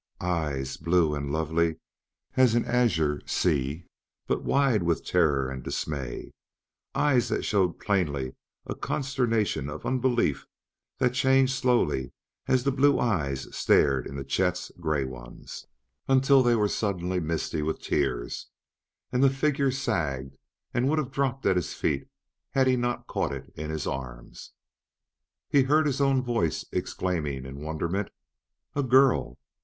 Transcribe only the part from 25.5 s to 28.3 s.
heard his own voice exclaiming in wonderment: